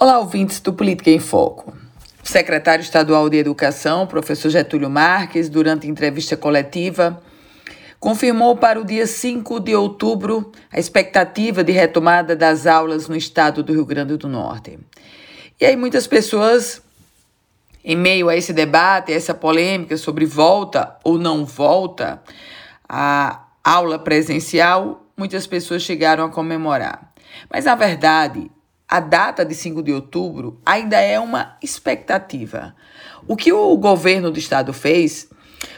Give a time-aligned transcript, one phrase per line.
[0.00, 1.76] Olá, ouvintes do Política em Foco.
[2.22, 7.20] O secretário estadual de Educação, professor Getúlio Marques, durante entrevista coletiva,
[7.98, 13.60] confirmou para o dia 5 de outubro a expectativa de retomada das aulas no estado
[13.60, 14.78] do Rio Grande do Norte.
[15.60, 16.80] E aí muitas pessoas,
[17.82, 22.22] em meio a esse debate, a essa polêmica sobre volta ou não volta
[22.88, 27.12] à aula presencial, muitas pessoas chegaram a comemorar.
[27.50, 28.48] Mas na verdade,
[28.88, 32.74] a data de 5 de outubro ainda é uma expectativa.
[33.26, 35.28] O que o governo do estado fez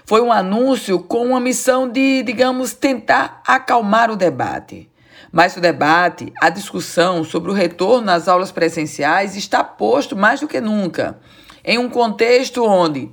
[0.04, 4.88] foi um anúncio com uma missão de, digamos, tentar acalmar o debate.
[5.32, 10.48] Mas o debate, a discussão sobre o retorno às aulas presenciais está posto mais do
[10.48, 11.18] que nunca,
[11.64, 13.10] em um contexto onde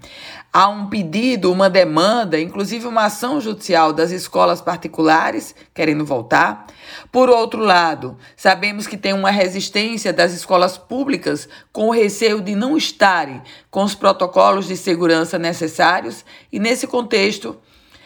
[0.51, 6.65] há um pedido, uma demanda, inclusive uma ação judicial das escolas particulares querendo voltar.
[7.11, 12.55] Por outro lado, sabemos que tem uma resistência das escolas públicas com o receio de
[12.55, 17.57] não estarem com os protocolos de segurança necessários, e nesse contexto,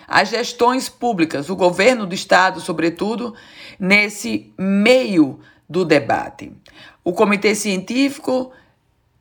[0.08, 3.34] as gestões públicas, o governo do estado, sobretudo,
[3.80, 5.40] nesse meio
[5.70, 6.52] do debate.
[7.02, 8.52] O comitê científico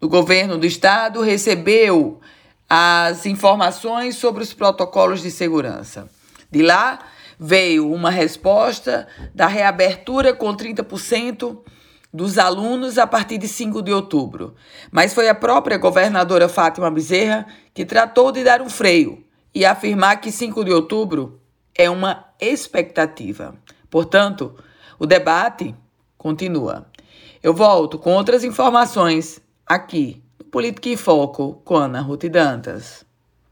[0.00, 2.20] do governo do estado recebeu
[2.68, 6.08] as informações sobre os protocolos de segurança.
[6.50, 6.98] De lá
[7.38, 11.58] veio uma resposta da reabertura com 30%
[12.12, 14.54] dos alunos a partir de 5 de outubro.
[14.90, 20.20] Mas foi a própria governadora Fátima Bezerra que tratou de dar um freio e afirmar
[20.20, 21.40] que 5 de outubro
[21.74, 23.54] é uma expectativa.
[23.90, 24.54] Portanto,
[24.98, 25.74] o debate
[26.16, 26.86] continua.
[27.42, 29.40] Eu volto com outras informações
[29.70, 33.06] aqui Política em Foco com Ana Ruth Dantas.